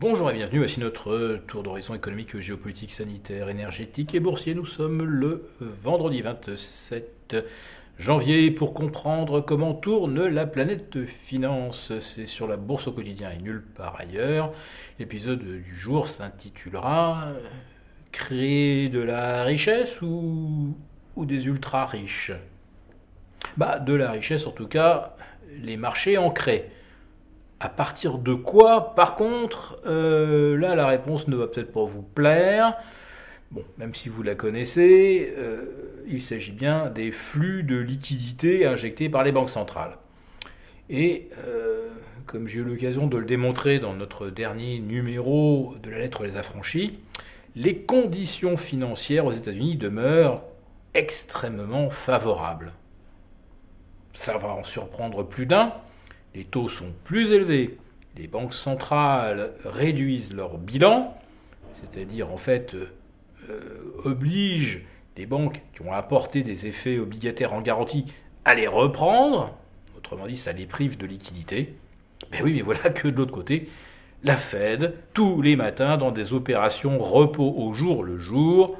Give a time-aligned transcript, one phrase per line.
[0.00, 4.54] Bonjour et bienvenue, voici notre tour d'horizon économique, géopolitique, sanitaire, énergétique et boursier.
[4.54, 7.36] Nous sommes le vendredi 27
[7.98, 11.92] janvier pour comprendre comment tourne la planète finance.
[12.00, 14.54] C'est sur la bourse au quotidien et nulle part ailleurs.
[14.98, 17.34] L'épisode du jour s'intitulera
[18.10, 20.78] Créer de la richesse ou,
[21.14, 22.32] ou des ultra riches
[23.58, 25.14] Bah, de la richesse en tout cas,
[25.62, 26.70] les marchés en créent.
[27.62, 32.02] À partir de quoi, par contre, euh, là la réponse ne va peut-être pas vous
[32.02, 32.74] plaire.
[33.50, 39.10] Bon, même si vous la connaissez, euh, il s'agit bien des flux de liquidités injectés
[39.10, 39.98] par les banques centrales.
[40.88, 41.88] Et euh,
[42.24, 46.36] comme j'ai eu l'occasion de le démontrer dans notre dernier numéro de la lettre Les
[46.36, 46.98] Affranchis,
[47.56, 50.42] les conditions financières aux États-Unis demeurent
[50.94, 52.72] extrêmement favorables.
[54.14, 55.74] Ça va en surprendre plus d'un
[56.34, 57.78] les taux sont plus élevés,
[58.16, 61.16] les banques centrales réduisent leur bilan,
[61.74, 62.90] c'est-à-dire en fait euh,
[64.04, 64.82] obligent
[65.16, 68.06] les banques qui ont apporté des effets obligataires en garantie
[68.44, 69.56] à les reprendre,
[69.96, 71.74] autrement dit ça les prive de liquidité.
[72.32, 73.68] Mais oui, mais voilà que de l'autre côté,
[74.22, 78.78] la Fed, tous les matins dans des opérations repos au jour le jour,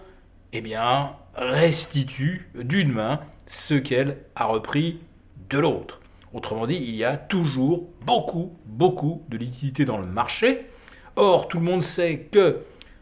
[0.53, 5.01] eh bien, restitue d'une main ce qu'elle a repris
[5.49, 6.01] de l'autre.
[6.33, 10.67] Autrement dit, il y a toujours beaucoup, beaucoup de liquidités dans le marché.
[11.17, 12.61] Or, tout le monde sait que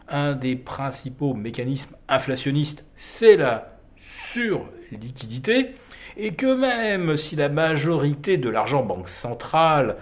[0.08, 5.74] un des principaux mécanismes inflationnistes, c'est la surliquidité,
[6.16, 9.96] et que même si la majorité de l'argent banque centrale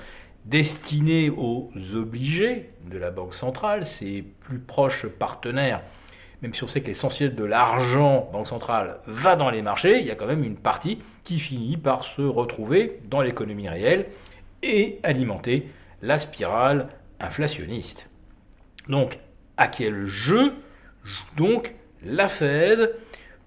[0.44, 5.83] destiné aux obligés de la banque centrale, ses plus proches partenaires,
[6.47, 10.06] même si on sait que l'essentiel de l'argent banque centrale va dans les marchés, il
[10.06, 14.06] y a quand même une partie qui finit par se retrouver dans l'économie réelle
[14.62, 15.69] et alimenter
[16.02, 16.86] la spirale
[17.19, 18.08] inflationniste.
[18.89, 19.19] Donc,
[19.56, 20.52] à quel jeu
[21.02, 21.74] joue donc
[22.05, 22.94] la Fed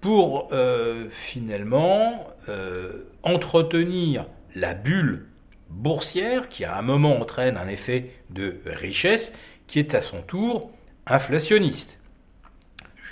[0.02, 5.26] pour euh, finalement euh, entretenir la bulle
[5.70, 9.34] boursière qui à un moment entraîne un effet de richesse
[9.66, 10.70] qui est à son tour
[11.06, 11.99] inflationniste?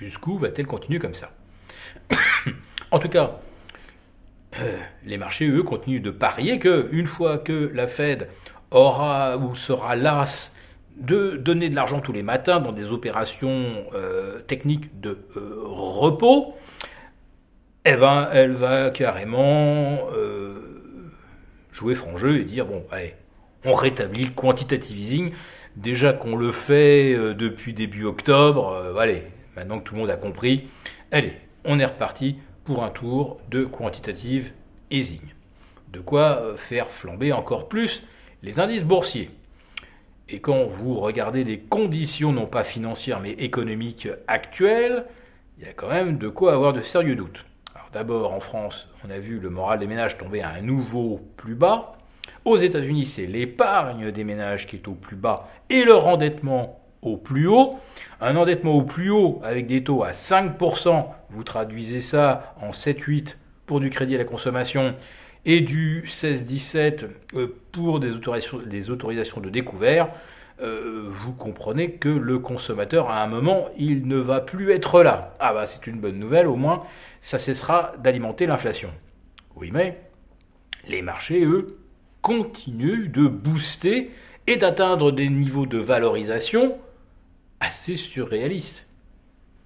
[0.00, 1.32] Jusqu'où va-t-elle continuer comme ça
[2.90, 3.40] En tout cas,
[4.60, 8.28] euh, les marchés, eux, continuent de parier que une fois que la Fed
[8.70, 10.54] aura ou sera lasse
[10.96, 16.54] de donner de l'argent tous les matins dans des opérations euh, techniques de euh, repos,
[17.84, 20.00] eh ben, elle va carrément
[21.72, 22.84] jouer franc jeu et dire bon,
[23.64, 25.32] on rétablit le quantitative easing.
[25.76, 29.22] Déjà qu'on le fait depuis début octobre, allez,
[29.58, 30.68] maintenant que tout le monde a compris,
[31.10, 34.52] allez, on est reparti pour un tour de quantitative
[34.90, 35.20] easing.
[35.92, 38.04] De quoi euh, faire flamber encore plus
[38.42, 39.30] les indices boursiers.
[40.28, 45.06] Et quand vous regardez les conditions non pas financières mais économiques actuelles,
[45.58, 47.44] il y a quand même de quoi avoir de sérieux doutes.
[47.74, 51.20] Alors d'abord en France, on a vu le moral des ménages tomber à un nouveau
[51.36, 51.96] plus bas.
[52.44, 57.16] Aux États-Unis, c'est l'épargne des ménages qui est au plus bas et leur endettement au
[57.16, 57.78] plus haut.
[58.20, 63.36] Un endettement au plus haut avec des taux à 5%, vous traduisez ça en 7-8
[63.66, 64.94] pour du crédit à la consommation
[65.44, 70.10] et du 16-17 euh, pour des autorisations, de découvert,
[70.60, 75.36] euh, vous comprenez que le consommateur, à un moment, il ne va plus être là.
[75.38, 76.82] Ah bah c'est une bonne nouvelle, au moins,
[77.20, 78.90] ça cessera d'alimenter l'inflation.
[79.54, 80.00] Oui, mais
[80.88, 81.78] les marchés, eux,
[82.22, 84.10] continuent de booster
[84.46, 86.76] et d'atteindre des niveaux de valorisation
[87.60, 88.86] assez surréaliste.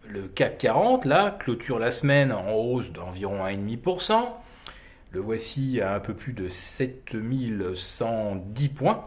[0.09, 4.29] Le CAC 40, là, clôture la semaine en hausse d'environ 1,5%.
[5.13, 9.05] Le voici à un peu plus de 7110 points.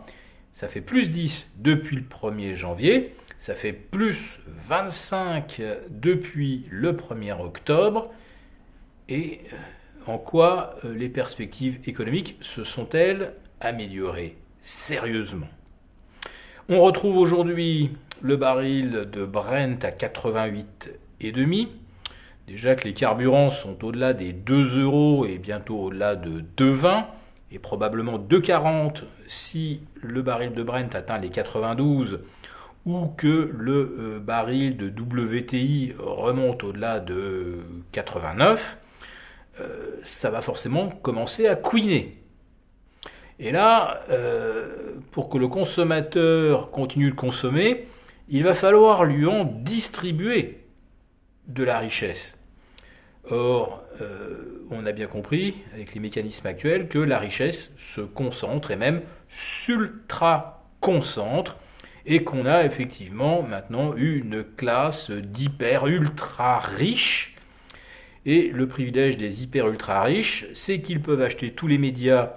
[0.53, 3.15] Ça fait plus 10 depuis le 1er janvier.
[3.37, 8.13] Ça fait plus 25 depuis le 1er octobre.
[9.09, 9.57] Et euh,
[10.07, 15.49] en quoi euh, les perspectives économiques se sont-elles améliorées sérieusement?
[16.67, 17.91] On retrouve aujourd'hui
[18.23, 21.67] le baril de Brent à 88,5.
[22.47, 27.05] Déjà que les carburants sont au-delà des 2 euros et bientôt au-delà de 2,20
[27.51, 32.21] et probablement 2,40 si le baril de Brent atteint les 92
[32.87, 37.59] ou que le euh, baril de WTI remonte au-delà de
[37.91, 38.79] 89,
[39.59, 42.24] euh, ça va forcément commencer à couiner.
[43.39, 47.87] Et là, euh, pour que le consommateur continue de consommer,
[48.29, 50.59] il va falloir lui en distribuer
[51.47, 52.37] de la richesse.
[53.29, 58.71] Or, euh, on a bien compris, avec les mécanismes actuels, que la richesse se concentre
[58.71, 61.57] et même s'ultra-concentre,
[62.05, 67.35] et qu'on a effectivement maintenant une classe d'hyper ultra riches.
[68.27, 72.33] Et le privilège des hyper ultra riches, c'est qu'ils peuvent acheter tous les médias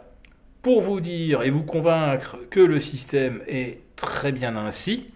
[0.63, 5.07] pour vous dire et vous convaincre que le système est très bien ainsi,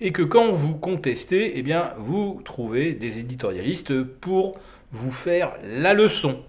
[0.00, 4.58] et que quand vous contestez, eh bien, vous trouvez des éditorialistes pour
[4.92, 6.42] vous faire la leçon.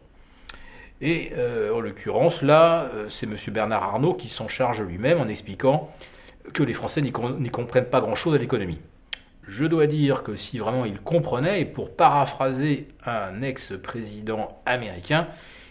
[1.01, 3.35] Et euh, en l'occurrence, là, euh, c'est M.
[3.47, 5.91] Bernard Arnault qui s'en charge lui-même en expliquant
[6.53, 8.79] que les Français n'y comprennent pas grand-chose à l'économie.
[9.47, 15.27] Je dois dire que si vraiment ils comprenaient, et pour paraphraser un ex-président américain,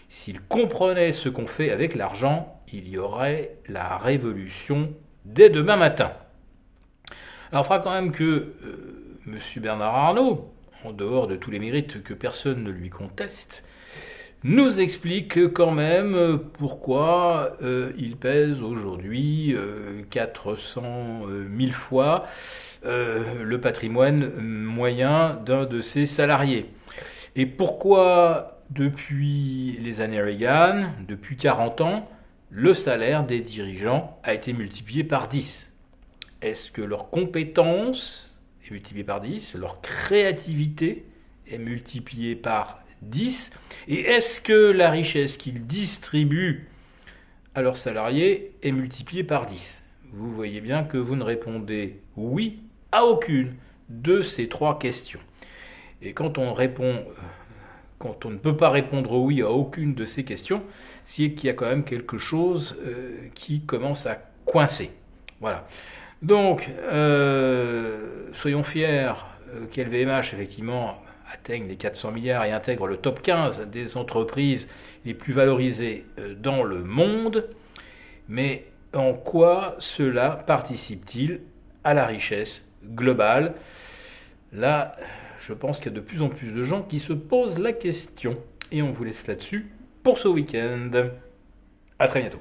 [0.09, 4.93] s'ils comprenaient ce qu'on fait avec l'argent, il y aurait la révolution
[5.25, 6.11] dès demain matin.
[7.51, 9.37] Alors, il faudra quand même que euh, M.
[9.57, 10.53] Bernard Arnault,
[10.85, 13.63] en dehors de tous les mérites que personne ne lui conteste,
[14.43, 19.55] nous explique quand même pourquoi euh, il pèse aujourd'hui
[20.09, 20.81] 400
[21.27, 22.25] euh, 000 fois
[22.83, 26.65] le patrimoine moyen d'un de ses salariés.
[27.35, 32.09] Et pourquoi depuis les années Reagan, depuis 40 ans,
[32.51, 35.71] le salaire des dirigeants a été multiplié par 10
[36.41, 41.05] est-ce que leur compétence est multipliée par 10, leur créativité
[41.47, 43.51] est multipliée par 10,
[43.87, 46.67] et est-ce que la richesse qu'ils distribuent
[47.53, 49.83] à leurs salariés est multipliée par 10
[50.13, 52.59] Vous voyez bien que vous ne répondez oui
[52.91, 53.55] à aucune
[53.89, 55.19] de ces trois questions.
[56.01, 57.05] Et quand on répond,
[58.01, 60.63] quand on ne peut pas répondre oui à aucune de ces questions,
[61.05, 64.89] c'est qu'il y a quand même quelque chose euh, qui commence à coincer.
[65.39, 65.67] Voilà.
[66.23, 69.13] Donc, euh, soyons fiers
[69.53, 70.97] euh, qu'LVMH, effectivement,
[71.31, 74.67] atteigne les 400 milliards et intègre le top 15 des entreprises
[75.05, 76.05] les plus valorisées
[76.39, 77.49] dans le monde.
[78.27, 81.41] Mais en quoi cela participe-t-il
[81.83, 83.53] à la richesse globale?
[84.53, 84.95] Là,
[85.41, 87.73] je pense qu'il y a de plus en plus de gens qui se posent la
[87.73, 88.37] question.
[88.71, 89.71] Et on vous laisse là-dessus
[90.03, 90.91] pour ce week-end.
[91.99, 92.39] À très bientôt.